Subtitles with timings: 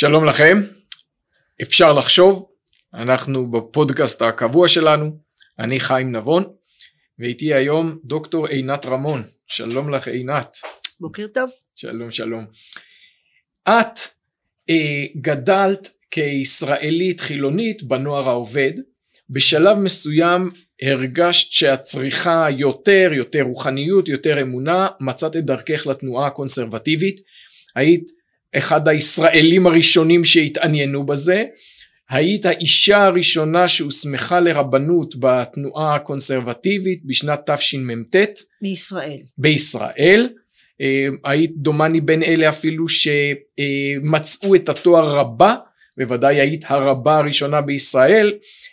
[0.00, 0.58] שלום לכם,
[1.62, 2.50] אפשר לחשוב,
[2.94, 5.18] אנחנו בפודקאסט הקבוע שלנו,
[5.58, 6.44] אני חיים נבון,
[7.18, 10.56] ואיתי היום דוקטור עינת רמון, שלום לך עינת.
[11.00, 11.50] בוקר טוב.
[11.76, 12.46] שלום שלום.
[13.68, 13.98] את
[14.70, 18.72] אה, גדלת כישראלית חילונית בנוער העובד,
[19.30, 20.50] בשלב מסוים
[20.82, 27.20] הרגשת שאת צריכה יותר, יותר רוחניות, יותר אמונה, מצאת את דרכך לתנועה הקונסרבטיבית,
[27.76, 28.19] היית
[28.56, 31.44] אחד הישראלים הראשונים שהתעניינו בזה,
[32.10, 38.16] היית האישה הראשונה שהוסמכה לרבנות בתנועה הקונסרבטיבית בשנת תשמ"ט.
[38.62, 39.18] מישראל.
[39.38, 40.28] בישראל.
[40.80, 45.56] אה, היית דומני בין אלה אפילו שמצאו את התואר רבה,
[45.98, 48.32] בוודאי היית הרבה הראשונה בישראל,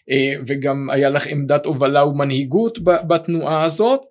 [0.10, 4.02] אה, וגם היה לך עמדת הובלה ומנהיגות בתנועה הזאת,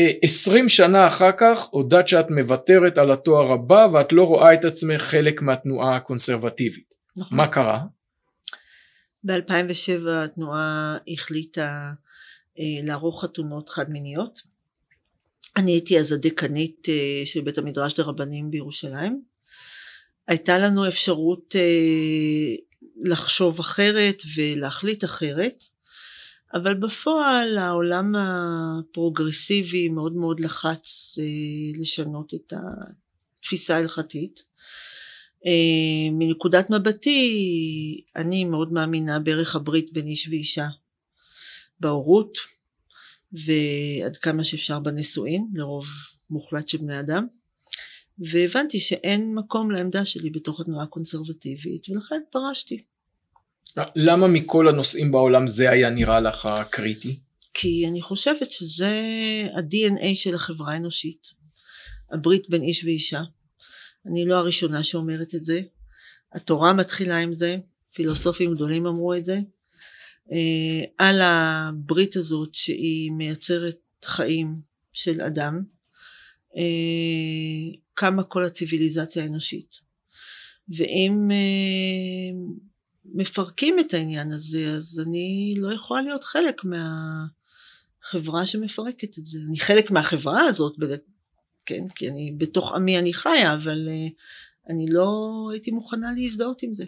[0.00, 5.02] ו-20 שנה אחר כך הודעת שאת מוותרת על התואר הבא ואת לא רואה את עצמך
[5.02, 6.94] חלק מהתנועה הקונסרבטיבית.
[7.16, 7.38] נכון.
[7.38, 7.80] מה קרה?
[9.24, 11.92] ב-2007 התנועה החליטה
[12.58, 14.38] אה, לערוך חתונות חד מיניות.
[15.56, 19.22] אני הייתי אז הדקנית אה, של בית המדרש לרבנים בירושלים.
[20.28, 21.54] הייתה לנו אפשרות
[23.04, 25.64] לחשוב אחרת ולהחליט אחרת,
[26.56, 32.52] אבל בפועל העולם הפרוגרסיבי מאוד מאוד לחץ אה, לשנות את
[33.40, 34.42] התפיסה ההלכתית.
[35.46, 40.68] אה, מנקודת מבטי אני מאוד מאמינה בערך הברית בין איש ואישה
[41.80, 42.38] בהורות
[43.32, 45.86] ועד כמה שאפשר בנישואין לרוב
[46.30, 47.26] מוחלט של בני אדם
[48.18, 52.84] והבנתי שאין מקום לעמדה שלי בתוך התנועה הקונסרבטיבית ולכן פרשתי.
[53.96, 57.20] למה מכל הנושאים בעולם זה היה נראה לך קריטי?
[57.54, 59.02] כי אני חושבת שזה
[59.54, 61.26] ה-DNA של החברה האנושית.
[62.12, 63.22] הברית בין איש ואישה.
[64.06, 65.60] אני לא הראשונה שאומרת את זה.
[66.32, 67.56] התורה מתחילה עם זה,
[67.94, 69.38] פילוסופים גדולים אמרו את זה.
[70.32, 74.60] אה, על הברית הזאת שהיא מייצרת חיים
[74.92, 75.62] של אדם,
[76.56, 79.74] אה, קמה כל הציוויליזציה האנושית.
[80.68, 82.38] ואם אה,
[83.14, 89.38] מפרקים את העניין הזה, אז אני לא יכולה להיות חלק מהחברה שמפרקת את זה.
[89.48, 90.76] אני חלק מהחברה הזאת,
[91.66, 94.06] כן, כי אני בתוך עמי אני חיה, אבל אה,
[94.70, 95.08] אני לא
[95.52, 96.84] הייתי מוכנה להזדהות עם זה.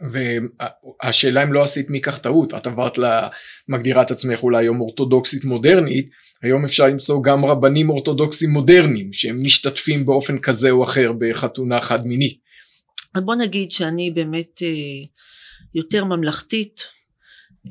[0.00, 6.10] והשאלה אם לא עשית מכך טעות, את עברת למגדירה את עצמך אולי היום אורתודוקסית מודרנית,
[6.42, 12.06] היום אפשר למצוא גם רבנים אורתודוקסים מודרניים שהם משתתפים באופן כזה או אחר בחתונה חד
[12.06, 12.45] מינית.
[13.20, 14.68] בוא נגיד שאני באמת אה,
[15.74, 16.80] יותר ממלכתית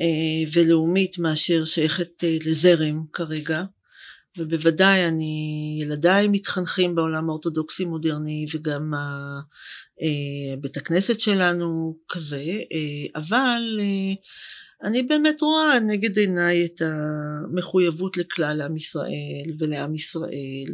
[0.01, 3.63] אה, ולאומית מאשר שייכת אה, לזרם כרגע.
[4.38, 9.39] ובוודאי אני, ילדיי מתחנכים בעולם האורתודוקסי מודרני וגם ה,
[10.01, 14.13] אה, בית הכנסת שלנו כזה, אה, אבל אה,
[14.83, 20.73] אני באמת רואה נגד עיניי את המחויבות לכלל עם ישראל ולעם ישראל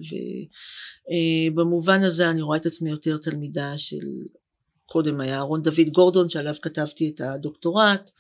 [1.54, 4.06] ובמובן הזה אני רואה את עצמי יותר תלמידה של
[4.92, 8.12] קודם היה אהרון דוד גורדון שעליו כתבתי את הדוקטורט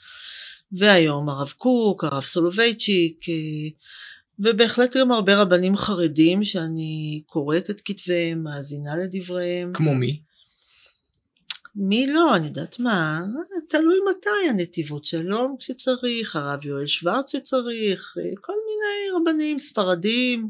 [0.71, 3.25] והיום הרב קוק, הרב סולובייצ'יק
[4.39, 9.73] ובהחלט גם הרבה רבנים חרדים שאני קוראת את כתביהם, מאזינה לדבריהם.
[9.73, 10.21] כמו מי?
[11.75, 13.21] מי לא, אני יודעת מה,
[13.69, 20.49] תלוי מתי הנתיבות שלום כשצריך, הרב יואל שוורץ שצריך, כל מיני רבנים ספרדים,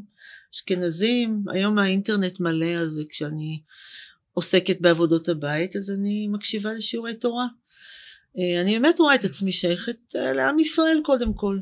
[0.54, 3.60] אשכנזים, היום האינטרנט מלא אז כשאני
[4.32, 7.46] עוסקת בעבודות הבית אז אני מקשיבה לשיעורי תורה.
[8.62, 11.58] אני באמת רואה את עצמי שייכת לעם ישראל קודם כל.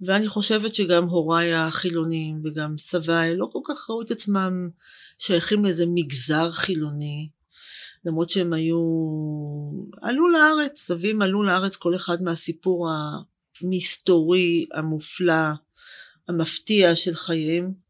[0.00, 4.68] ואני חושבת שגם הוריי החילונים וגם סביי לא כל כך ראו את עצמם
[5.18, 7.28] שייכים לאיזה מגזר חילוני.
[8.04, 8.78] למרות שהם היו,
[10.02, 12.88] עלו לארץ, סבים עלו לארץ כל אחד מהסיפור
[13.62, 15.52] המסתורי, המופלא,
[16.28, 17.85] המפתיע של חייהם.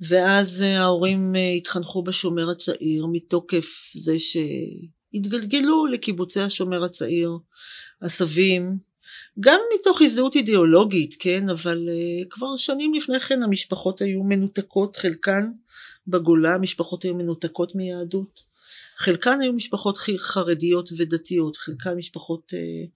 [0.00, 7.30] ואז ההורים התחנכו בשומר הצעיר מתוקף זה שהתגלגלו לקיבוצי השומר הצעיר,
[8.02, 8.78] הסבים,
[9.40, 15.50] גם מתוך הזדהות אידיאולוגית, כן, אבל uh, כבר שנים לפני כן המשפחות היו מנותקות, חלקן
[16.06, 18.40] בגולה המשפחות היו מנותקות מיהדות,
[18.96, 22.52] חלקן היו משפחות חרדיות ודתיות, חלקן משפחות...
[22.52, 22.88] Uh,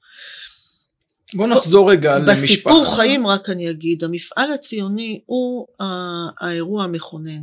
[1.34, 2.42] בוא נחזור רגע למשפחה.
[2.42, 5.66] בסיפור חיים רק אני אגיד, המפעל הציוני הוא
[6.40, 7.42] האירוע המכונן,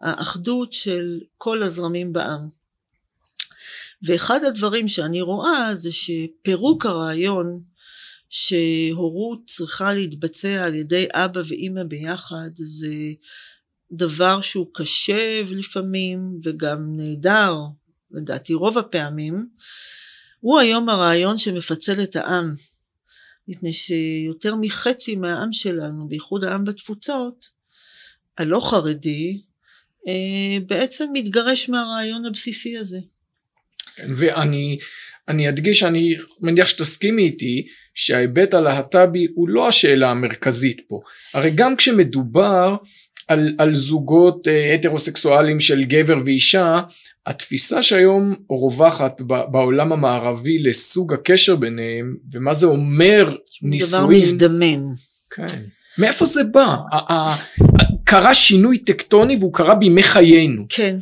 [0.00, 2.48] האחדות של כל הזרמים בעם.
[4.02, 7.60] ואחד הדברים שאני רואה זה שפירוק הרעיון
[8.30, 12.94] שהורות צריכה להתבצע על ידי אבא ואימא ביחד זה
[13.92, 17.54] דבר שהוא קשה לפעמים וגם נהדר
[18.10, 19.48] לדעתי רוב הפעמים,
[20.40, 22.54] הוא היום הרעיון שמפצל את העם.
[23.48, 27.46] מפני שיותר מחצי מהעם שלנו, בייחוד העם בתפוצות,
[28.38, 29.40] הלא חרדי,
[30.08, 32.98] אה, בעצם מתגרש מהרעיון הבסיסי הזה.
[34.16, 34.78] ואני
[35.28, 41.00] אני אדגיש, אני מניח שתסכימי איתי, שההיבט הלהט"בי הוא לא השאלה המרכזית פה.
[41.34, 42.76] הרי גם כשמדובר
[43.28, 46.80] על, על זוגות אה, הטרוסקסואליים של גבר ואישה,
[47.26, 54.04] התפיסה שהיום רווחת בעולם המערבי לסוג הקשר ביניהם, ומה זה אומר נישואים.
[54.04, 54.82] דבר מזדמן.
[55.30, 55.62] כן.
[55.98, 56.76] מאיפה זה בא?
[58.04, 60.64] קרה שינוי טקטוני והוא קרה בימי חיינו.
[60.68, 60.98] כן.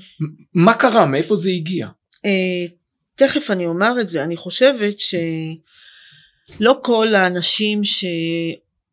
[0.54, 1.06] מה קרה?
[1.06, 1.86] מאיפה זה הגיע?
[2.24, 2.66] אה,
[3.14, 4.24] תכף אני אומר את זה.
[4.24, 7.84] אני חושבת שלא כל האנשים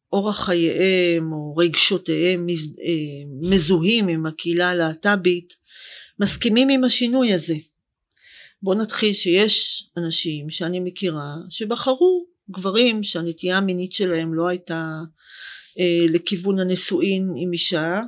[0.09, 5.53] שאורח חייהם או רגשותיהם אה, מזוהים עם הקהילה הלהט"בית
[6.19, 7.55] מסכימים עם השינוי הזה.
[8.61, 14.99] בוא נתחיל שיש אנשים שאני מכירה שבחרו גברים שהנטייה המינית שלהם לא הייתה
[15.79, 18.01] אה, לכיוון הנשואין עם אישה,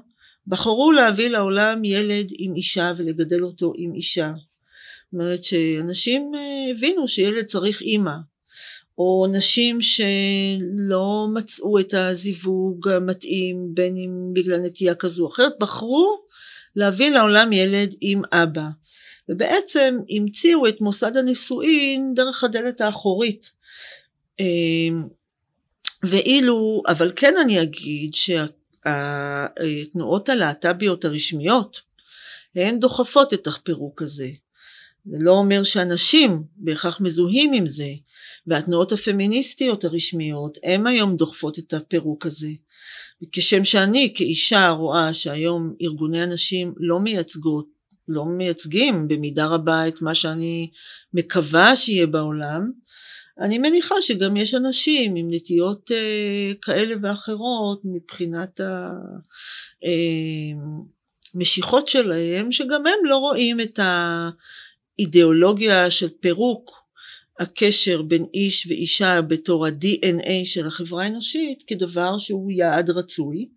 [0.48, 4.32] בחרו להביא לעולם ילד עם אישה ולגדל אותו עם אישה.
[4.32, 8.16] זאת אומרת שאנשים אה, הבינו שילד צריך אימא,
[9.00, 16.22] או נשים שלא מצאו את הזיווג המתאים בין אם בגלל נטייה כזו או אחרת, בחרו
[16.76, 18.66] להביא לעולם ילד עם אבא.
[19.30, 23.52] ובעצם המציאו את מוסד הנישואין דרך הדלת האחורית.
[24.40, 24.46] אה,
[26.04, 28.14] ואילו, אבל כן אני אגיד
[28.84, 31.82] שהתנועות הלהט"ביות הרשמיות
[32.56, 34.30] הן דוחפות את הפירוק הזה.
[35.12, 37.90] זה לא אומר שאנשים בהכרח מזוהים עם זה,
[38.48, 42.50] והתנועות הפמיניסטיות הרשמיות הן היום דוחפות את הפירוק הזה.
[43.32, 47.68] כשם שאני כאישה רואה שהיום ארגוני הנשים לא מייצגות,
[48.08, 50.70] לא מייצגים במידה רבה את מה שאני
[51.14, 52.72] מקווה שיהיה בעולם,
[53.40, 58.62] אני מניחה שגם יש אנשים עם נטיות אה, כאלה ואחרות מבחינת
[61.34, 63.80] המשיכות אה, שלהם, שגם הם לא רואים את
[65.00, 66.72] האידיאולוגיה של פירוק
[67.40, 73.50] הקשר בין איש ואישה בתור ה-DNA של החברה האנושית כדבר שהוא יעד רצוי.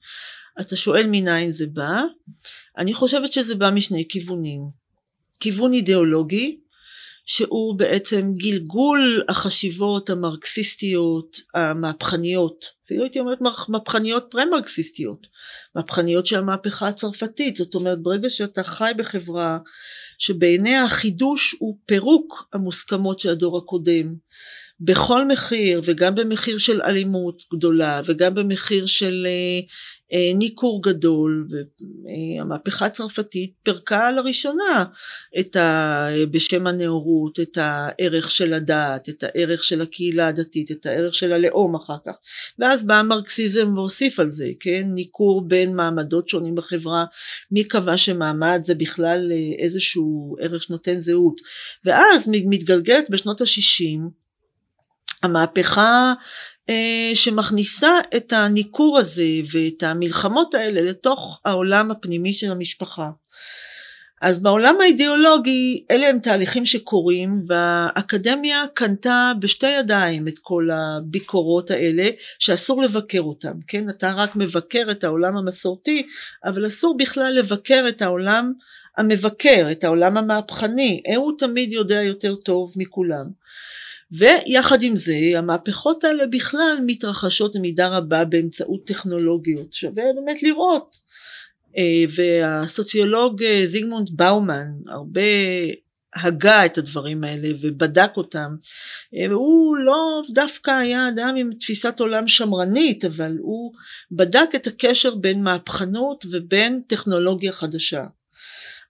[0.61, 2.03] אתה שואל מניין זה בא,
[2.79, 4.61] אני חושבת שזה בא משני כיוונים.
[5.41, 6.61] כיוון אידיאולוגי,
[7.27, 13.39] שהוא בעצם גלגול החשיבות המרקסיסטיות המהפכניות, אפילו הייתי אומרת
[13.69, 15.27] מהפכניות פרה-מרקסיסטיות,
[15.75, 19.59] מהפכניות של המהפכה הצרפתית, זאת אומרת ברגע שאתה חי בחברה
[20.19, 24.15] שבעיניה החידוש הוא פירוק המוסכמות של הדור הקודם,
[24.81, 29.61] בכל מחיר וגם במחיר של אלימות גדולה וגם במחיר של אה,
[30.13, 31.49] אה, ניכור גדול
[32.39, 34.85] והמהפכה הצרפתית פירקה לראשונה
[35.39, 41.15] את ה, בשם הנאורות את הערך של הדת את הערך של הקהילה הדתית את הערך
[41.15, 42.13] של הלאום אחר כך.
[42.59, 44.89] ואז בא המרקסיזם והוסיף על זה כן?
[44.95, 47.05] ניכור בין מעמדות שונים בחברה.
[47.51, 51.41] מי קבע שמעמד זה בכלל אה, איזשהו ערך שנותן זהות?
[51.85, 54.22] ואז מתגלגלת בשנות השישים
[55.23, 56.13] המהפכה
[56.71, 63.11] אה, שמכניסה את הניכור הזה ואת המלחמות האלה לתוך העולם הפנימי של המשפחה.
[64.23, 72.09] אז בעולם האידיאולוגי אלה הם תהליכים שקורים והאקדמיה קנתה בשתי ידיים את כל הביקורות האלה
[72.39, 73.91] שאסור לבקר אותם, כן?
[73.91, 76.07] אתה רק מבקר את העולם המסורתי
[76.45, 78.53] אבל אסור בכלל לבקר את העולם
[78.99, 83.25] המבקר, את העולם המהפכני, הוא תמיד יודע יותר טוב מכולם.
[84.19, 90.97] ויחד עם זה המהפכות האלה בכלל מתרחשות במידה רבה באמצעות טכנולוגיות שווה באמת לראות
[91.79, 95.21] אה, והסוציולוג אה, זיגמונד באומן הרבה
[96.15, 98.57] הגה את הדברים האלה ובדק אותם.
[99.15, 103.73] אה, הוא לא דווקא היה אדם עם תפיסת עולם שמרנית, אבל הוא
[104.13, 108.05] בדק את הקשר בין מהפכנות ובין טכנולוגיה חדשה.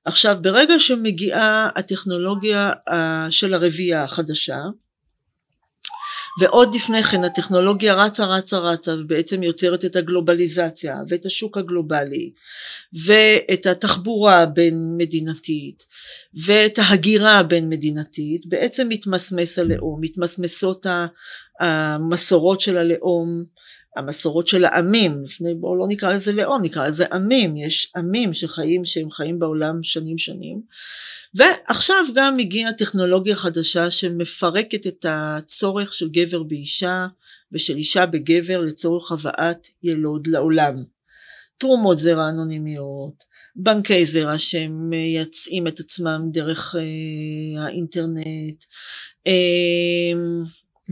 [0.05, 2.71] עכשיו, ברגע שמגיעה הטכנולוגיה
[3.31, 4.59] של הרבייה החדשה,
[6.41, 12.33] ועוד לפני כן הטכנולוגיה רצה רצה רצה ובעצם יוצרת את הגלובליזציה ואת השוק הגלובלי
[13.07, 15.85] ואת התחבורה הבין מדינתית
[16.45, 20.87] ואת ההגירה הבין מדינתית בעצם מתמסמס הלאום, מתמסמסות
[21.61, 23.45] המסורות של הלאום
[23.97, 28.85] המסורות של העמים, לפני בואו לא נקרא לזה לאום, נקרא לזה עמים, יש עמים שחיים,
[28.85, 30.63] שהם חיים בעולם שנים שנים
[31.35, 37.07] ועכשיו גם הגיעה טכנולוגיה חדשה שמפרקת את הצורך של גבר באישה
[37.53, 40.85] ושל אישה בגבר לצורך הבאת ילוד לעולם.
[41.59, 43.25] תרומות זרע אנונימיות,
[43.57, 48.65] בנקי זרע שהם מייצאים את עצמם דרך אה, האינטרנט,
[49.27, 49.33] אה,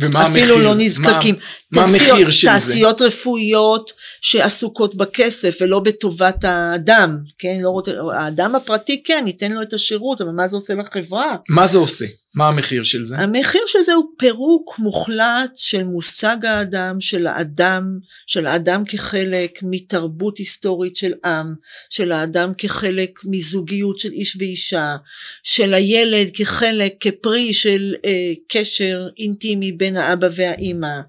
[0.00, 0.56] ומה אפילו המחיר?
[0.56, 1.34] לא נזקקים.
[1.34, 2.52] מה, מה תעשיות- המחיר של זה?
[2.52, 7.58] תעשיות רפואיות שעסוקות בכסף ולא בטובת האדם, כן?
[7.60, 11.36] לא רוצה, האדם הפרטי כן, ייתן לו את השירות, אבל מה זה עושה לחברה?
[11.48, 12.04] מה זה עושה?
[12.34, 13.18] מה המחיר של זה?
[13.18, 20.38] המחיר של זה הוא פירוק מוחלט של מושג האדם, של האדם, של האדם כחלק מתרבות
[20.38, 21.54] היסטורית של עם,
[21.90, 24.96] של האדם כחלק מזוגיות של איש ואישה,
[25.42, 31.00] של הילד כחלק, כפרי של אה, קשר אינטימי בין האבא והאימא,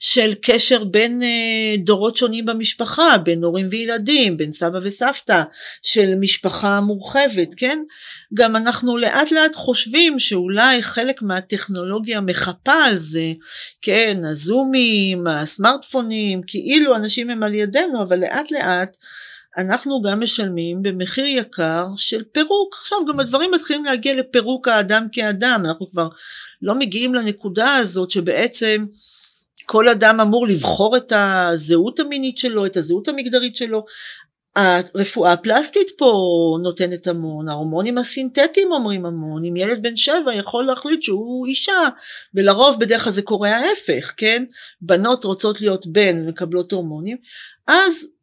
[0.00, 5.42] של קשר בין אה, דורות שונים במשפחה, בין הורים וילדים, בין סבא וסבתא,
[5.82, 7.78] של משפחה מורחבת, כן?
[8.34, 13.32] גם אנחנו לאט לאט חושבים שאולי חלק מהטכנולוגיה מחפה על זה,
[13.82, 18.96] כן, הזומים, הסמארטפונים, כאילו אנשים הם על ידינו, אבל לאט לאט
[19.58, 22.76] אנחנו גם משלמים במחיר יקר של פירוק.
[22.80, 26.08] עכשיו גם הדברים מתחילים להגיע לפירוק האדם כאדם, אנחנו כבר
[26.62, 28.86] לא מגיעים לנקודה הזאת שבעצם
[29.66, 33.84] כל אדם אמור לבחור את הזהות המינית שלו, את הזהות המגדרית שלו.
[34.56, 36.12] הרפואה הפלסטית פה
[36.62, 41.88] נותנת המון, ההורמונים הסינתטיים אומרים המון, אם ילד בן שבע יכול להחליט שהוא אישה,
[42.34, 44.44] ולרוב בדרך כלל זה קורה ההפך, כן?
[44.80, 47.16] בנות רוצות להיות בן, מקבלות הורמונים,
[47.66, 48.15] אז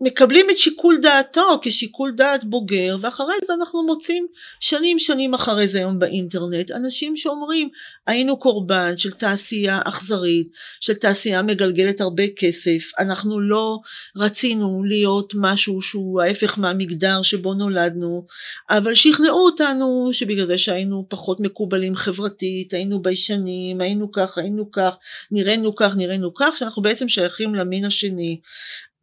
[0.00, 4.26] מקבלים את שיקול דעתו כשיקול דעת בוגר ואחרי זה אנחנו מוצאים
[4.60, 7.68] שנים שנים אחרי זה היום באינטרנט אנשים שאומרים
[8.06, 10.48] היינו קורבן של תעשייה אכזרית
[10.80, 13.78] של תעשייה מגלגלת הרבה כסף אנחנו לא
[14.16, 18.26] רצינו להיות משהו שהוא ההפך מהמגדר שבו נולדנו
[18.70, 24.96] אבל שכנעו אותנו שבגלל זה שהיינו פחות מקובלים חברתית היינו ביישנים היינו כך היינו כך
[25.30, 28.40] נראינו כך נראינו כך שאנחנו בעצם שייכים למין השני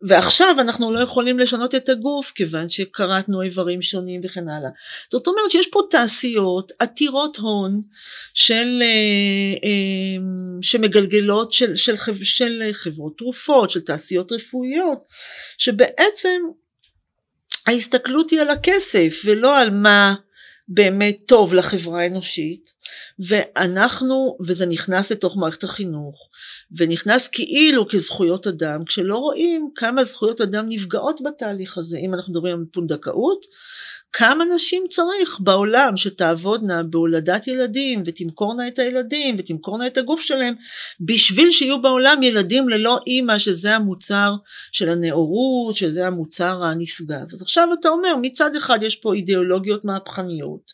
[0.01, 4.69] ועכשיו אנחנו לא יכולים לשנות את הגוף כיוון שכרתנו איברים שונים וכן הלאה.
[5.11, 7.81] זאת אומרת שיש פה תעשיות עתירות הון
[8.33, 8.87] של, אה,
[9.63, 10.23] אה,
[10.61, 14.99] שמגלגלות של, של, חב- של חברות תרופות, של תעשיות רפואיות,
[15.57, 16.41] שבעצם
[17.67, 20.15] ההסתכלות היא על הכסף ולא על מה
[20.67, 22.74] באמת טוב לחברה האנושית
[23.19, 26.29] ואנחנו וזה נכנס לתוך מערכת החינוך
[26.77, 32.57] ונכנס כאילו כזכויות אדם כשלא רואים כמה זכויות אדם נפגעות בתהליך הזה אם אנחנו מדברים
[32.57, 33.45] על פונדקאות
[34.17, 40.53] כמה נשים צריך בעולם שתעבודנה בהולדת ילדים ותמכורנה את הילדים ותמכורנה את הגוף שלהם
[40.99, 44.31] בשביל שיהיו בעולם ילדים ללא אימא שזה המוצר
[44.71, 47.33] של הנאורות שזה המוצר הנשגב.
[47.33, 50.71] אז עכשיו אתה אומר מצד אחד יש פה אידיאולוגיות מהפכניות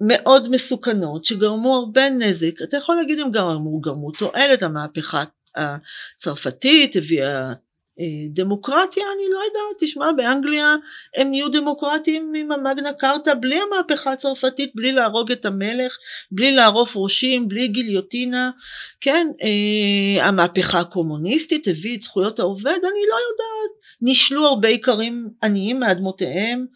[0.00, 2.62] מאוד מסוכנות שגרמו הרבה נזק.
[2.62, 5.24] אתה יכול להגיד הם גרמו, גרמו תועלת המהפכה
[5.56, 7.52] הצרפתית הביאה
[8.00, 9.76] אה, דמוקרטיה אני לא יודעת.
[9.78, 10.76] תשמע באנגליה
[11.16, 15.96] הם נהיו דמוקרטים עם המגנה קרטה בלי המהפכה הצרפתית בלי להרוג את המלך
[16.32, 18.50] בלי לערוף ראשים בלי גיליוטינה.
[19.00, 25.80] כן אה, המהפכה הקומוניסטית הביא את זכויות העובד אני לא יודעת נישלו הרבה איכרים עניים
[25.80, 26.66] מאדמותיהם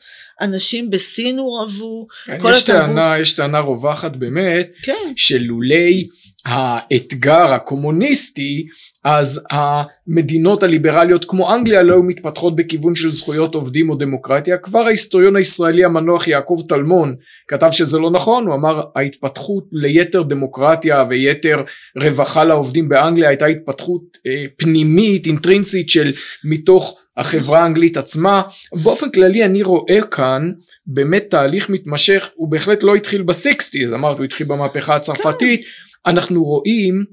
[0.41, 5.13] אנשים בסין הורעבו כן, כל יש התרבות- טענה, יש טענה רווחת באמת, כן.
[5.17, 6.09] שלולי
[6.45, 8.67] האתגר הקומוניסטי,
[9.05, 14.59] אז המדינות הליברליות כמו אנגליה לא היו מתפתחות בכיוון של זכויות עובדים או דמוקרטיה.
[14.59, 17.15] כבר ההיסטוריון הישראלי המנוח יעקב טלמון
[17.49, 21.63] כתב שזה לא נכון, הוא אמר ההתפתחות ליתר דמוקרטיה ויתר
[22.03, 26.13] רווחה לעובדים באנגליה הייתה התפתחות אה, פנימית, אינטרינסית של
[26.45, 28.43] מתוך החברה האנגלית עצמה.
[28.83, 30.53] באופן כללי אני רואה כאן
[30.87, 35.65] באמת תהליך מתמשך, הוא בהחלט לא התחיל בסיקסטי, אז אמרת הוא התחיל במהפכה הצרפתית,
[36.07, 37.05] אנחנו רואים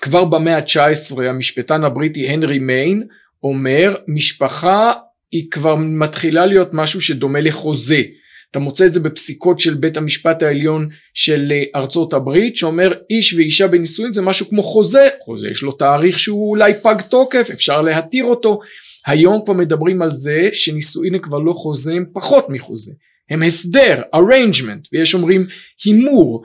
[0.00, 3.02] כבר במאה ה-19 המשפטן הבריטי הנרי מיין
[3.42, 4.92] אומר משפחה
[5.32, 8.02] היא כבר מתחילה להיות משהו שדומה לחוזה.
[8.50, 13.34] אתה מוצא את זה בפסיקות של בית המשפט העליון של אה, ארצות הברית שאומר איש
[13.34, 17.82] ואישה בנישואין זה משהו כמו חוזה, חוזה יש לו תאריך שהוא אולי פג תוקף אפשר
[17.82, 18.60] להתיר אותו.
[19.06, 22.92] היום כבר מדברים על זה שנישואין הם כבר לא חוזה הם פחות מחוזה.
[23.30, 25.46] הם הסדר, arrangement, ויש אומרים
[25.84, 26.44] הימור.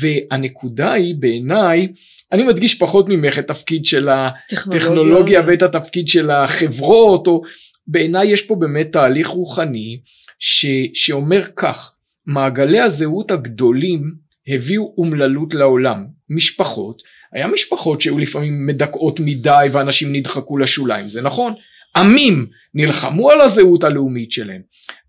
[0.00, 1.88] והנקודה היא בעיניי,
[2.32, 7.42] אני מדגיש פחות ממך את התפקיד של הטכנולוגיה ואת התפקיד של החברות, או
[7.86, 10.00] בעיניי יש פה באמת תהליך רוחני
[10.38, 11.92] ש, שאומר כך,
[12.26, 14.14] מעגלי הזהות הגדולים
[14.48, 17.02] הביאו אומללות לעולם, משפחות,
[17.32, 21.52] היה משפחות שהיו לפעמים מדכאות מדי ואנשים נדחקו לשוליים, זה נכון,
[21.96, 24.62] עמים נלחמו על הזהות הלאומית שלהם,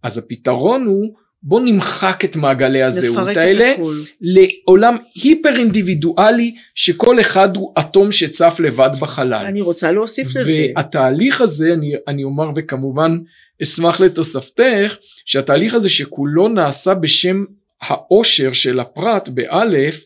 [0.03, 4.03] אז הפתרון הוא בוא נמחק את מעגלי הזהות האלה הכול.
[4.21, 9.45] לעולם היפר אינדיבידואלי שכל אחד הוא אטום שצף לבד בחלל.
[9.45, 10.65] אני רוצה להוסיף לזה.
[10.75, 13.17] והתהליך הזה, אני, אני אומר וכמובן
[13.63, 17.43] אשמח לתוספתך, שהתהליך הזה שכולו נעשה בשם
[17.81, 20.03] העושר של הפרט באלף,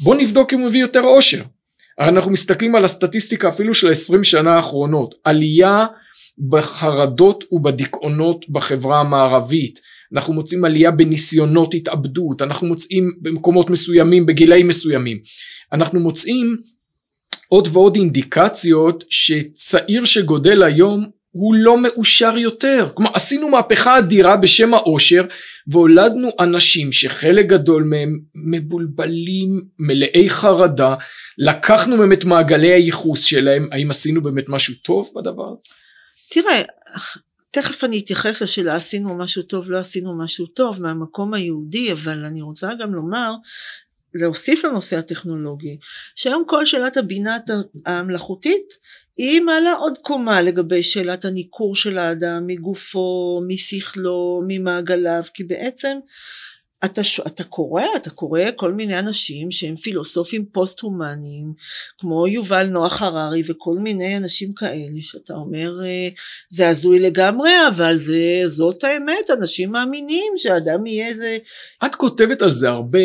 [0.00, 1.42] בוא נבדוק אם הוא מביא יותר עושר.
[1.98, 5.86] הרי אנחנו מסתכלים על הסטטיסטיקה אפילו של ה-20 שנה האחרונות, עלייה
[6.48, 9.80] בחרדות ובדיכאונות בחברה המערבית,
[10.14, 15.18] אנחנו מוצאים עלייה בניסיונות התאבדות, אנחנו מוצאים במקומות מסוימים, בגילאים מסוימים,
[15.72, 16.56] אנחנו מוצאים
[17.48, 22.88] עוד ועוד אינדיקציות שצעיר שגודל היום הוא לא מאושר יותר.
[22.94, 25.24] כלומר עשינו מהפכה אדירה בשם העושר
[25.66, 30.94] והולדנו אנשים שחלק גדול מהם מבולבלים, מלאי חרדה,
[31.38, 35.68] לקחנו מהם את מעגלי הייחוס שלהם, האם עשינו באמת משהו טוב בדבר הזה?
[36.30, 36.62] תראה,
[37.52, 42.42] תכף אני אתייחס לשאלה עשינו משהו טוב, לא עשינו משהו טוב מהמקום היהודי, אבל אני
[42.42, 43.32] רוצה גם לומר,
[44.14, 45.78] להוסיף לנושא הטכנולוגי,
[46.14, 47.36] שהיום כל שאלת הבינה
[47.86, 48.74] המלאכותית
[49.16, 55.98] היא מעלה עוד קומה לגבי שאלת הניכור של האדם מגופו, משכלו, ממעגליו, כי בעצם
[56.84, 61.52] אתה, ש- אתה קורא, אתה קורא כל מיני אנשים שהם פילוסופים פוסט-הומניים,
[61.98, 66.08] כמו יובל נוח הררי וכל מיני אנשים כאלה, שאתה אומר, אה,
[66.48, 71.38] זה הזוי לגמרי, אבל זה, זאת האמת, אנשים מאמינים שאדם יהיה איזה
[71.86, 72.98] את כותבת על זה הרבה,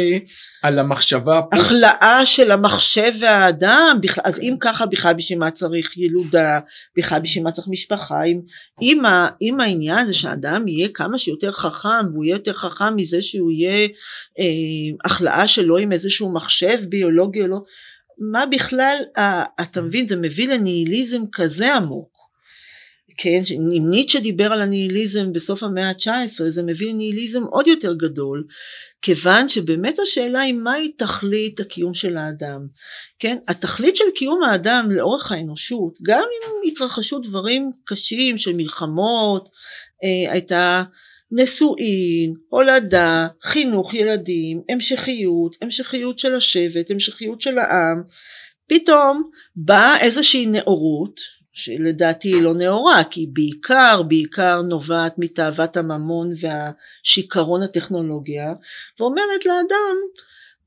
[0.63, 1.61] על המחשבה הפוסט...
[1.61, 6.59] החלאה של המחשב והאדם, בכלל, אז אם ככה בכלל בשביל מה צריך ילודה,
[6.97, 8.39] בכלל בשביל מה צריך משפחה, אם,
[8.81, 13.21] אם, ה, אם העניין זה שהאדם יהיה כמה שיותר חכם, והוא יהיה יותר חכם מזה
[13.21, 13.66] שהוא יהיה
[14.39, 14.45] אה,
[15.05, 17.57] החלאה שלו עם איזשהו מחשב ביולוגי או לא,
[18.17, 22.17] מה בכלל, אה, אתה מבין, זה מביא לניהיליזם כזה עמוק.
[23.17, 23.41] כן,
[23.77, 28.43] אם ניטשה דיבר על הניהיליזם בסוף המאה ה-19 זה מביא לניהיליזם עוד יותר גדול
[29.01, 32.67] כיוון שבאמת השאלה היא מהי תכלית הקיום של האדם
[33.19, 39.49] כן התכלית של קיום האדם לאורך האנושות גם אם התרחשו דברים קשים של מלחמות
[40.03, 40.83] אה, הייתה
[41.31, 48.03] נישואין, הולדה, חינוך ילדים, המשכיות, המשכיות של השבט, המשכיות של העם,
[48.67, 51.19] פתאום באה איזושהי נאורות
[51.57, 58.53] שלדעתי היא לא נאורה, כי היא בעיקר, בעיקר נובעת מתאוות הממון והשיכרון הטכנולוגיה,
[58.99, 59.95] ואומרת לאדם,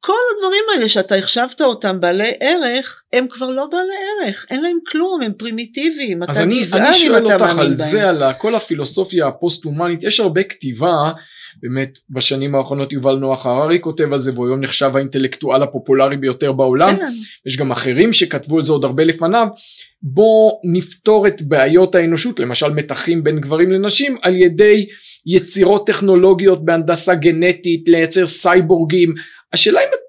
[0.01, 4.79] כל הדברים האלה שאתה החשבת אותם בעלי ערך, הם כבר לא בעלי ערך, אין להם
[4.89, 7.91] כלום, הם פרימיטיביים, אתה אני, גזען אני אם שואל אתה אותך מאמין על בהם.
[7.91, 11.13] זה, על כל הפילוסופיה הפוסט-הומנית, יש הרבה כתיבה,
[11.63, 16.53] באמת בשנים האחרונות יובל נוח הררי כותב על זה, והוא היום נחשב האינטלקטואל הפופולרי ביותר
[16.53, 17.13] בעולם, כן,
[17.47, 19.49] יש גם אחרים שכתבו על זה עוד הרבה לפניו,
[20.03, 24.87] בוא נפתור את בעיות האנושות, למשל מתחים בין גברים לנשים, על ידי
[25.27, 29.15] יצירות טכנולוגיות בהנדסה גנטית, לייצר סייבורגים,
[29.53, 30.01] השאלה אם את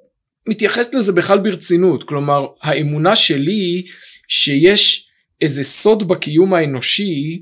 [0.49, 3.83] מתייחסת לזה בכלל ברצינות, כלומר האמונה שלי
[4.27, 5.07] שיש
[5.41, 7.41] איזה סוד בקיום האנושי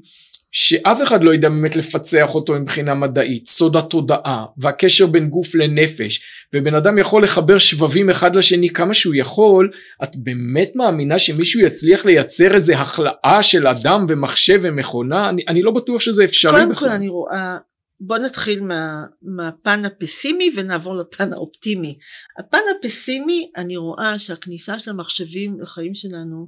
[0.51, 6.21] שאף אחד לא ידע באמת לפצח אותו מבחינה מדעית, סוד התודעה והקשר בין גוף לנפש
[6.53, 9.71] ובן אדם יכול לחבר שבבים אחד לשני כמה שהוא יכול,
[10.03, 15.29] את באמת מאמינה שמישהו יצליח לייצר איזה החלאה של אדם ומחשב ומכונה?
[15.29, 16.89] אני, אני לא בטוח שזה אפשרי קודם בכלל.
[16.89, 17.57] כל אני רואה,
[18.01, 21.97] בוא נתחיל מה, מהפן הפסימי ונעבור לפן האופטימי.
[22.39, 26.47] הפן הפסימי, אני רואה שהכניסה של המחשבים לחיים שלנו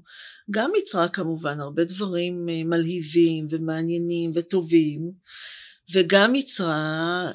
[0.52, 5.12] גם יצרה כמובן הרבה דברים אה, מלהיבים ומעניינים וטובים,
[5.94, 7.32] וגם יצרה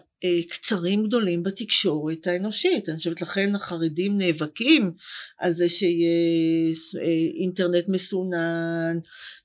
[0.48, 2.88] קצרים גדולים בתקשורת האנושית.
[2.88, 4.90] אני חושבת לכן החרדים נאבקים
[5.38, 6.08] על זה שיהיה
[7.02, 7.06] אה,
[7.42, 8.98] אינטרנט מסונן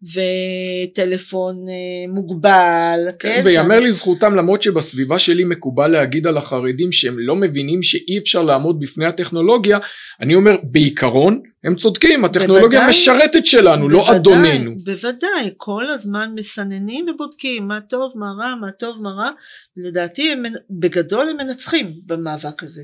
[0.04, 3.00] וטלפון אה, מוגבל.
[3.20, 8.18] כן, ויאמר שם- לזכותם למרות שבסביבה שלי מקובל להגיד על החרדים שהם לא מבינים שאי
[8.18, 9.80] אפשר לעמוד בפני הטכנולוגיה
[10.22, 12.90] אני אומר בעיקרון הם צודקים הטכנולוגיה בוודאי.
[12.90, 18.72] משרתת שלנו לא בוודאי, אדוננו בוודאי, כל הזמן מסננים ובודקים מה טוב, מה רע, מה
[18.72, 19.32] טוב, מה רע.
[19.78, 22.84] לדעתי הם, בגדול הם מנצחים במאבק הזה.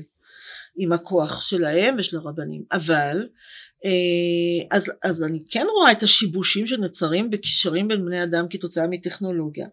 [0.78, 2.62] עם הכוח שלהם ושל הרבנים.
[2.72, 3.26] אבל,
[3.84, 9.66] אה, אז, אז אני כן רואה את השיבושים שנוצרים בקשרים בין בני אדם כתוצאה מטכנולוגיה.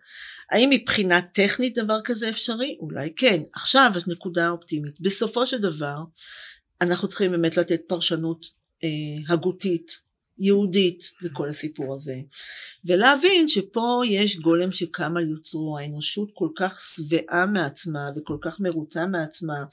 [0.52, 2.78] האם מבחינה טכנית דבר כזה אפשרי?
[2.80, 3.41] אולי כן.
[3.54, 5.02] עכשיו יש נקודה אופטימית.
[5.02, 5.98] בסופו של דבר,
[6.82, 10.06] אנחנו צריכים באמת לתת פרשנות אה, הגותית
[10.38, 12.16] יהודית לכל הסיפור הזה.
[12.86, 19.06] ולהבין שפה יש גולם שקם על יוצרו האנושות כל כך שבעה מעצמה וכל כך מרוצה
[19.06, 19.64] מעצמה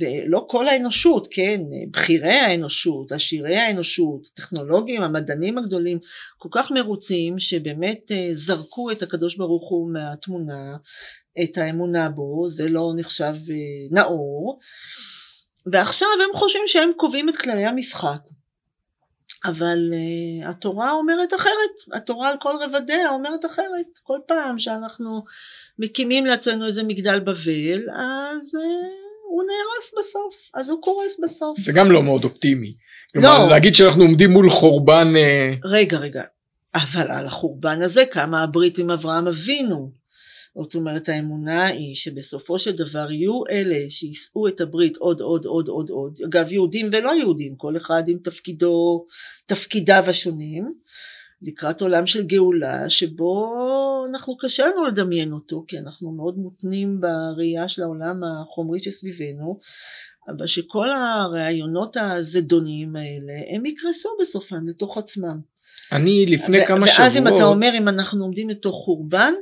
[0.00, 5.98] ולא כל האנושות כן בכירי האנושות עשירי האנושות טכנולוגים המדענים הגדולים
[6.38, 10.76] כל כך מרוצים שבאמת אה, זרקו את הקדוש ברוך הוא מהתמונה
[11.42, 13.56] את האמונה בו זה לא נחשב אה,
[13.90, 14.58] נאור
[15.66, 18.18] ועכשיו הם חושבים שהם קובעים את כללי המשחק
[19.44, 23.86] אבל uh, התורה אומרת אחרת, התורה על כל רבדיה אומרת אחרת.
[24.02, 25.24] כל פעם שאנחנו
[25.78, 31.60] מקימים לעצמנו איזה מגדל בבל, אז uh, הוא נהרס בסוף, אז הוא קורס בסוף.
[31.60, 32.74] זה גם לא מאוד אופטימי.
[33.12, 33.50] כלומר, לא.
[33.50, 35.12] להגיד שאנחנו עומדים מול חורבן...
[35.14, 35.68] Uh...
[35.68, 36.22] רגע, רגע.
[36.74, 40.01] אבל על החורבן הזה קמה הברית עם אברהם אבינו.
[40.56, 45.68] זאת אומרת האמונה היא שבסופו של דבר יהיו אלה שיישאו את הברית עוד עוד עוד
[45.68, 49.06] עוד עוד אגב יהודים ולא יהודים כל אחד עם תפקידו
[49.46, 50.74] תפקידיו השונים
[51.42, 53.52] לקראת עולם של גאולה שבו
[54.10, 59.58] אנחנו קשה לנו לדמיין אותו כי אנחנו מאוד מותנים בראייה של העולם החומרי שסביבנו
[60.28, 65.40] אבל שכל הרעיונות הזדוניים האלה הם יקרסו בסופם לתוך עצמם.
[65.92, 67.00] אני לפני ו- כמה ואז שבועות...
[67.00, 69.32] ואז אם אתה אומר אם אנחנו עומדים לתוך חורבן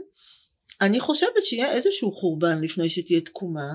[0.80, 3.74] אני חושבת שיהיה איזשהו חורבן לפני שתהיה תקומה,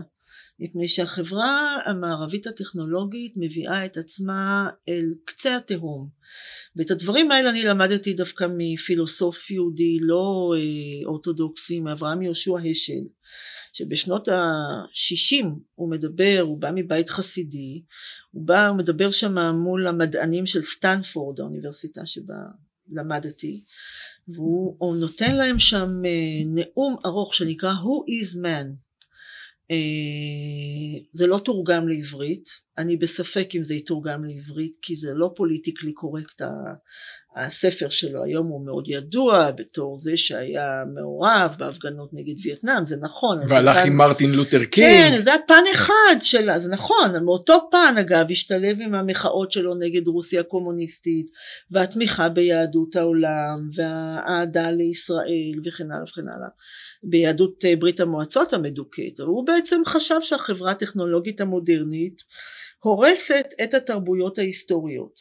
[0.60, 6.10] מפני שהחברה המערבית הטכנולוגית מביאה את עצמה אל קצה התהום.
[6.76, 13.04] ואת הדברים האלה אני למדתי דווקא מפילוסוף יהודי לא אה, אורתודוקסי, מאברהם יהושע השל,
[13.74, 17.84] שבשנות ה-60 הוא מדבר, הוא בא מבית חסידי,
[18.32, 22.36] הוא בא, הוא מדבר שם מול המדענים של סטנפורד, האוניברסיטה שבה
[22.92, 23.64] למדתי,
[24.28, 28.68] והוא נותן להם שם אה, נאום ארוך שנקרא Who is man?
[29.72, 35.94] אה, זה לא תורגם לעברית, אני בספק אם זה יתורגם לעברית כי זה לא politically
[35.94, 36.42] correct
[37.36, 43.40] הספר שלו היום הוא מאוד ידוע בתור זה שהיה מעורב בהפגנות נגד וייטנאם זה נכון
[43.48, 44.88] והלך עם מרטין לותר קינג.
[44.88, 49.76] כן זה היה פן אחד שלה זה נכון מאותו פן אגב השתלב עם המחאות שלו
[49.76, 51.28] נגד רוסיה הקומוניסטית
[51.72, 56.50] והתמיכה ביהדות העולם והאהדה לישראל וכן הלאה וכן הלאה.
[57.04, 62.22] ביהדות אה, ברית המועצות המדוכאת הוא בעצם חשב שהחברה הטכנולוגית המודרנית
[62.86, 65.20] הורסת את התרבויות ההיסטוריות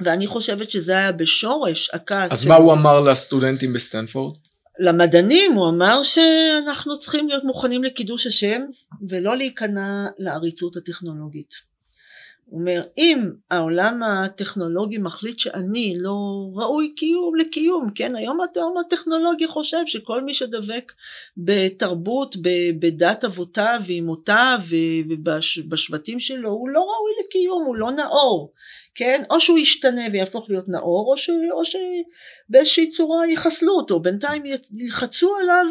[0.00, 2.32] ואני חושבת שזה היה בשורש הכעס.
[2.32, 4.36] אז מה הוא אמר לסטודנטים בסטנפורד?
[4.78, 8.62] למדענים הוא אמר שאנחנו צריכים להיות מוכנים לקידוש השם
[9.08, 11.71] ולא להיכנע לעריצות הטכנולוגית.
[12.52, 16.16] הוא אומר אם העולם הטכנולוגי מחליט שאני לא
[16.54, 20.92] ראוי קיום לקיום כן היום התהום הטכנולוגי חושב שכל מי שדבק
[21.36, 22.36] בתרבות
[22.78, 24.58] בדת אבותיו ואימותיו
[25.08, 28.52] ובשבטים שלו הוא לא ראוי לקיום הוא לא נאור
[28.94, 29.22] כן?
[29.30, 34.00] או שהוא ישתנה ויהפוך להיות נאור או, ש, או שבאיזושהי צורה יחסלו אותו.
[34.00, 35.66] בינתיים ילחצו עליו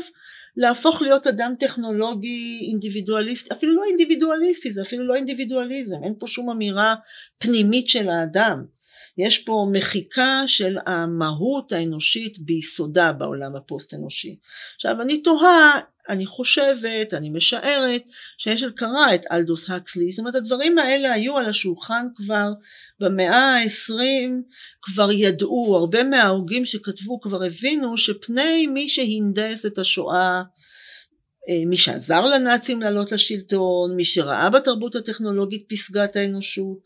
[0.58, 6.50] להפוך להיות אדם טכנולוגי אינדיבידואליסטי, אפילו לא אינדיבידואליסטי, זה אפילו לא אינדיבידואליזם, אין פה שום
[6.50, 6.96] אמירה
[7.38, 8.66] פנימית של האדם.
[9.18, 14.38] יש פה מחיקה של המהות האנושית ביסודה בעולם הפוסט אנושי.
[14.76, 18.04] עכשיו אני תוהה אני חושבת, אני משערת,
[18.38, 22.52] שיש קרא את אלדוס הקסלי, זאת אומרת הדברים האלה היו על השולחן כבר
[23.00, 24.44] במאה העשרים,
[24.82, 30.42] כבר ידעו, הרבה מההוגים שכתבו כבר הבינו שפני מי שהנדס את השואה
[31.50, 36.78] אה, מי שעזר לנאצים לעלות לשלטון, מי שראה בתרבות הטכנולוגית פסגת האנושות,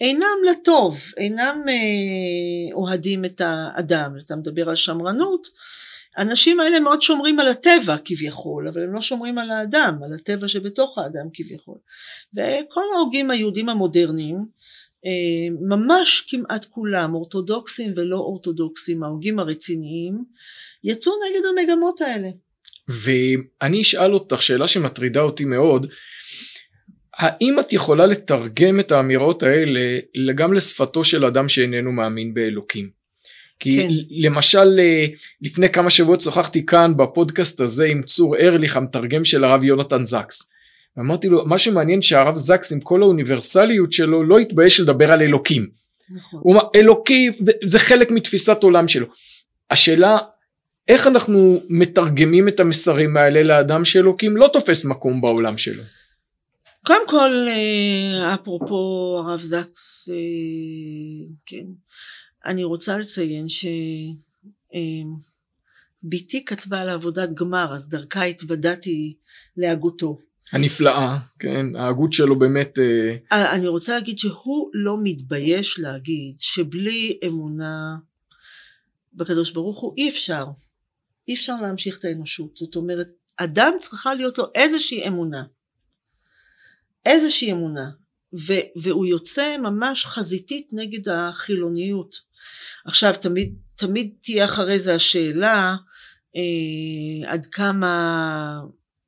[0.00, 5.46] אינם לטוב, אינם אה, אוהדים את האדם, אתה מדבר על שמרנות,
[6.16, 10.48] האנשים האלה מאוד שומרים על הטבע כביכול, אבל הם לא שומרים על האדם, על הטבע
[10.48, 11.78] שבתוך האדם כביכול.
[12.34, 14.36] וכל ההוגים היהודים המודרניים,
[15.06, 20.24] אה, ממש כמעט כולם, אורתודוקסים ולא אורתודוקסים, ההוגים הרציניים,
[20.84, 22.28] יצאו נגד המגמות האלה.
[22.88, 25.86] ואני אשאל אותך שאלה שמטרידה אותי מאוד,
[27.16, 30.00] האם את יכולה לתרגם את האמירות האלה
[30.34, 33.01] גם לשפתו של אדם שאיננו מאמין באלוקים?
[33.62, 33.88] כי כן.
[34.10, 35.06] למשל אה,
[35.42, 40.50] לפני כמה שבועות שוחחתי כאן בפודקאסט הזה עם צור ארליך המתרגם של הרב יונתן זקס.
[40.96, 45.68] ואמרתי לו מה שמעניין שהרב זקס עם כל האוניברסליות שלו לא התבייש לדבר על אלוקים.
[46.10, 46.40] נכון.
[46.42, 47.30] הוא אמר אלוקי
[47.64, 49.06] זה חלק מתפיסת עולם שלו.
[49.70, 50.18] השאלה
[50.88, 55.82] איך אנחנו מתרגמים את המסרים האלה לאדם שאלוקים לא תופס מקום בעולם שלו.
[56.86, 60.14] קודם כל אה, אפרופו הרב זקס אה,
[61.46, 61.66] כן
[62.46, 63.46] אני רוצה לציין
[66.04, 69.16] שבתי כתבה על עבודת גמר אז דרכה התוודעתי
[69.56, 70.18] להגותו
[70.52, 72.78] הנפלאה, כן, ההגות שלו באמת...
[73.32, 77.96] אה, אני רוצה להגיד שהוא לא מתבייש להגיד שבלי אמונה
[79.12, 80.46] בקדוש ברוך הוא אי אפשר,
[81.28, 82.56] אי אפשר להמשיך את האנושות.
[82.56, 85.42] זאת אומרת, אדם צריכה להיות לו איזושהי אמונה.
[87.06, 87.90] איזושהי אמונה.
[88.48, 92.16] ו- והוא יוצא ממש חזיתית נגד החילוניות.
[92.84, 95.76] עכשיו תמיד, תמיד תהיה אחרי זה השאלה
[96.36, 98.60] אה, עד כמה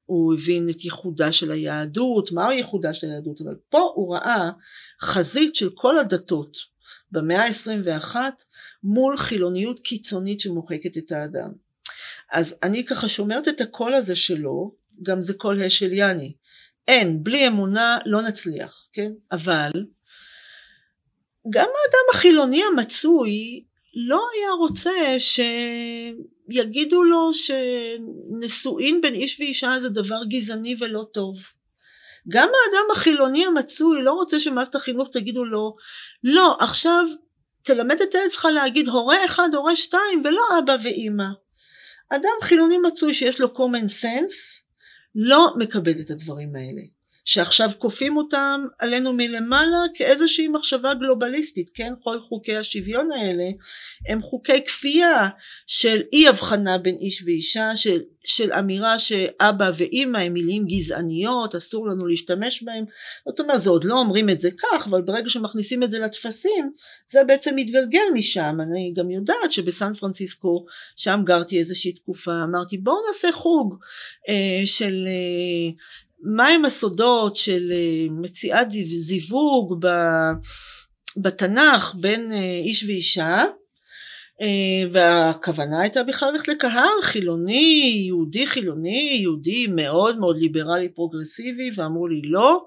[0.07, 4.51] הוא הבין את ייחודה של היהדות, מהו ייחודה של היהדות, אבל פה הוא ראה
[5.01, 6.59] חזית של כל הדתות
[7.11, 8.17] במאה ה-21
[8.83, 11.51] מול חילוניות קיצונית שמוחקת את האדם.
[12.33, 16.35] אז אני ככה שומרת את הקול הזה שלו, גם זה קול השל יאני.
[16.89, 19.13] אין, בלי אמונה לא נצליח, כן?
[19.33, 19.71] אבל
[21.51, 25.17] גם האדם החילוני המצוי לא היה רוצה
[26.51, 31.37] שיגידו לו שנישואין בין איש ואישה זה דבר גזעני ולא טוב.
[32.29, 35.77] גם האדם החילוני המצוי לא רוצה שמערכת החינוך תגידו לו
[36.25, 37.07] לא עכשיו
[37.63, 41.25] תלמד את הילד שלך להגיד הורה אחד הורה שתיים ולא אבא ואימא.
[42.09, 44.63] אדם חילוני מצוי שיש לו common sense
[45.15, 46.94] לא מקבל את הדברים האלה.
[47.25, 51.93] שעכשיו כופים אותם עלינו מלמעלה כאיזושהי מחשבה גלובליסטית, כן?
[52.03, 53.45] כל חוקי השוויון האלה
[54.09, 55.29] הם חוקי כפייה
[55.67, 61.89] של אי הבחנה בין איש ואישה, של, של אמירה שאבא ואימא הם מילים גזעניות, אסור
[61.89, 62.85] לנו להשתמש בהם.
[63.29, 66.71] זאת אומרת, זה עוד לא אומרים את זה כך, אבל ברגע שמכניסים את זה לטפסים,
[67.09, 68.59] זה בעצם מתגלגל משם.
[68.61, 70.65] אני גם יודעת שבסן פרנסיסקו,
[70.97, 73.75] שם גרתי איזושהי תקופה, אמרתי בואו נעשה חוג
[74.29, 75.05] אה, של...
[75.07, 79.85] אה, מהם הסודות של אה, מציאת זיווג
[81.17, 83.45] בתנ"ך בין אה, איש ואישה?
[84.43, 92.09] אה, והכוונה הייתה בכלל ללכת לקהל חילוני, יהודי חילוני, יהודי מאוד מאוד ליברלי פרוגרסיבי ואמרו
[92.09, 92.67] לי לא,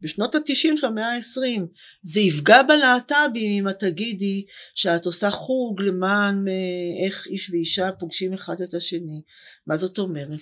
[0.00, 1.66] בשנות התשעים של המאה העשרים
[2.02, 6.44] זה יפגע בלהט"בים אם את תגידי שאת עושה חוג למען
[7.04, 9.22] איך איש ואישה פוגשים אחד את השני.
[9.66, 10.40] מה זאת אומרת?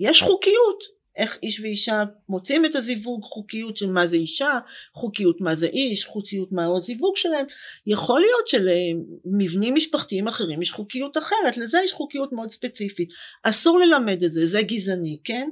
[0.00, 4.58] יש חוקיות איך איש ואישה מוצאים את הזיווג, חוקיות של מה זה אישה,
[4.92, 7.46] חוקיות מה זה איש, חוקיות מהו הזיווג שלהם.
[7.86, 13.08] יכול להיות שלמבנים משפחתיים אחרים יש חוקיות אחרת, לזה יש חוקיות מאוד ספציפית.
[13.42, 15.48] אסור ללמד את זה, זה גזעני, כן?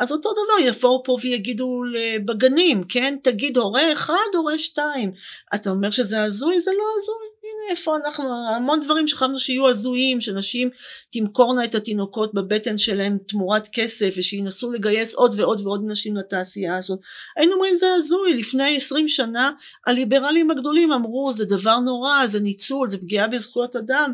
[0.00, 1.82] אז אותו דבר יבואו פה ויגידו
[2.24, 3.16] בגנים, כן?
[3.22, 5.12] תגיד הורה אחד, הורה שתיים.
[5.54, 6.60] אתה אומר שזה הזוי?
[6.60, 7.33] זה לא הזוי.
[7.70, 10.70] איפה אנחנו, המון דברים שחשבנו שיהיו הזויים, שנשים
[11.12, 16.98] תמכורנה את התינוקות בבטן שלהם תמורת כסף ושינסו לגייס עוד ועוד ועוד נשים לתעשייה הזאת.
[17.36, 19.50] היינו אומרים זה הזוי, לפני עשרים שנה
[19.86, 24.12] הליברלים הגדולים אמרו זה דבר נורא, זה ניצול, זה פגיעה בזכויות אדם.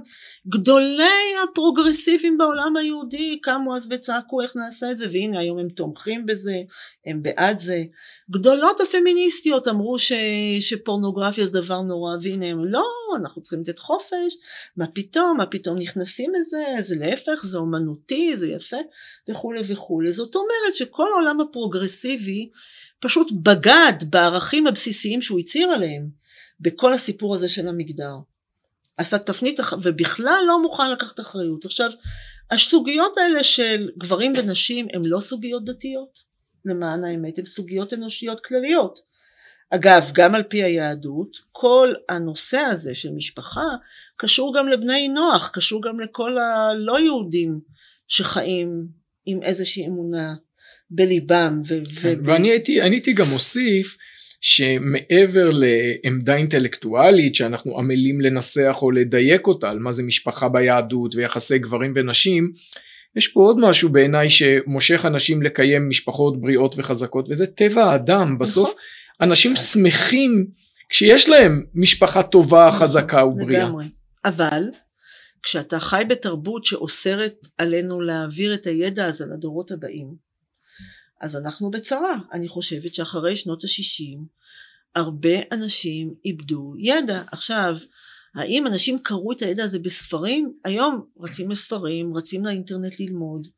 [0.48, 6.26] גדולי הפרוגרסיבים בעולם היהודי קמו אז וצעקו איך נעשה את זה והנה היום הם תומכים
[6.26, 6.54] בזה,
[7.06, 7.82] הם בעד זה.
[8.30, 10.12] גדולות הפמיניסטיות אמרו ש,
[10.60, 12.84] שפורנוגרפיה זה דבר נורא והנה הם לא
[13.16, 14.36] אנחנו צריכים לתת חופש
[14.76, 18.76] מה פתאום מה פתאום נכנסים לזה זה להפך זה אומנותי זה יפה
[19.30, 20.12] וכולי וכולי.
[20.12, 22.50] זאת אומרת שכל העולם הפרוגרסיבי
[23.00, 26.08] פשוט בגד בערכים הבסיסיים שהוא הצהיר עליהם
[26.60, 28.14] בכל הסיפור הזה של המגדר.
[28.96, 31.64] עשה תפנית ובכלל לא מוכן לקחת אחריות.
[31.64, 31.90] עכשיו
[32.50, 36.18] הסוגיות האלה של גברים ונשים הן לא סוגיות דתיות
[36.64, 38.98] למען האמת הן סוגיות אנושיות כלליות
[39.70, 43.66] אגב גם על פי היהדות כל הנושא הזה של משפחה
[44.16, 47.60] קשור גם לבני נוח קשור גם לכל הלא יהודים
[48.08, 48.86] שחיים
[49.26, 50.34] עם איזושהי אמונה
[50.90, 53.96] בליבם ו- כן, ו- ואני הייתי, הייתי גם מוסיף
[54.40, 61.58] שמעבר לעמדה אינטלקטואלית שאנחנו עמלים לנסח או לדייק אותה על מה זה משפחה ביהדות ויחסי
[61.58, 62.52] גברים ונשים
[63.16, 68.68] יש פה עוד משהו בעיניי שמושך אנשים לקיים משפחות בריאות וחזקות וזה טבע האדם בסוף
[68.68, 68.80] נכון.
[69.20, 70.46] אנשים שמחים
[70.88, 73.64] כשיש להם משפחה טובה חזקה ובריאה.
[73.64, 73.84] לגמרי.
[74.24, 74.62] אבל
[75.42, 80.30] כשאתה חי בתרבות שאוסרת עלינו להעביר את הידע הזה לדורות הבאים
[81.20, 82.16] אז אנחנו בצרה.
[82.32, 84.18] אני חושבת שאחרי שנות ה-60
[84.94, 87.22] הרבה אנשים איבדו ידע.
[87.32, 87.76] עכשיו
[88.34, 90.52] האם אנשים קראו את הידע הזה בספרים?
[90.64, 93.48] היום רצים לספרים, רצים לאינטרנט ללמוד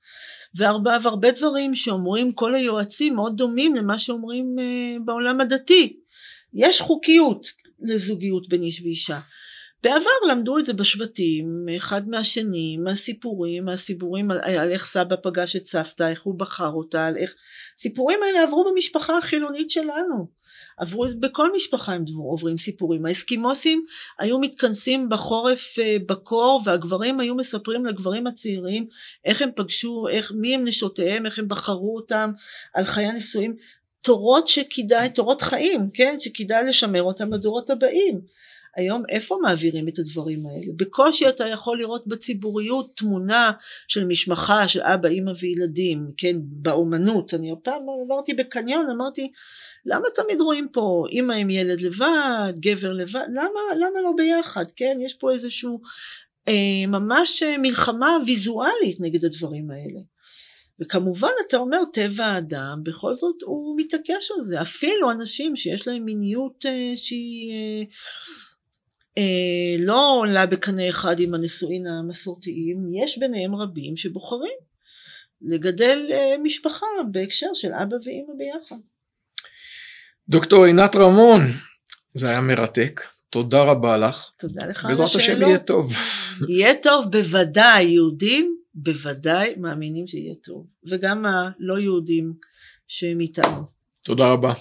[0.54, 5.96] והרבה, והרבה דברים שאומרים כל היועצים מאוד דומים למה שאומרים uh, בעולם הדתי.
[6.54, 7.46] יש חוקיות
[7.80, 9.20] לזוגיות בין איש ואישה.
[9.82, 15.66] בעבר למדו את זה בשבטים, אחד מהשני, מהסיפורים, מהסיפורים על, על איך סבא פגש את
[15.66, 17.34] סבתא, איך הוא בחר אותה, על איך...
[17.78, 20.41] סיפורים האלה עברו במשפחה החילונית שלנו.
[20.82, 23.06] עברו בכל משפחה הם עוברים סיפורים.
[23.06, 23.84] האסקימוסים
[24.18, 28.86] היו מתכנסים בחורף אה, בקור והגברים היו מספרים לגברים הצעירים
[29.24, 32.32] איך הם פגשו, איך, מי הם נשותיהם, איך הם בחרו אותם,
[32.74, 33.56] על חיי הנישואים.
[34.00, 38.20] תורות שכדאי, תורות חיים, כן, שכדאי לשמר אותם לדורות הבאים.
[38.76, 40.72] היום איפה מעבירים את הדברים האלה?
[40.76, 43.52] בקושי אתה יכול לראות בציבוריות תמונה
[43.88, 47.34] של משפחה, של אבא, אימא וילדים, כן, באומנות.
[47.34, 49.32] אני פעם עברתי בקניון, אמרתי,
[49.86, 54.98] למה תמיד רואים פה אימא עם ילד לבד, גבר לבד, למה, למה לא ביחד, כן?
[55.06, 55.80] יש פה איזשהו
[56.48, 60.00] אה, ממש אה, מלחמה ויזואלית נגד הדברים האלה.
[60.80, 66.04] וכמובן אתה אומר טבע האדם בכל זאת הוא מתעקש על זה אפילו אנשים שיש להם
[66.04, 67.82] מיניות אה, שהיא אה,
[69.18, 74.58] אה, לא עולה בקנה אחד עם הנישואין המסורתיים, יש ביניהם רבים שבוחרים
[75.42, 78.76] לגדל אה, משפחה בהקשר של אבא ואימא ביחד.
[80.28, 81.40] דוקטור עינת רמון,
[82.14, 83.00] זה היה מרתק.
[83.30, 84.30] תודה רבה לך.
[84.38, 85.12] תודה לך על השאלות.
[85.12, 85.92] בעזרת השם יהיה טוב.
[86.48, 92.32] יהיה טוב בוודאי, יהודים בוודאי מאמינים שיהיה טוב, וגם הלא יהודים
[92.88, 93.64] שהם איתנו.
[94.02, 94.52] תודה רבה.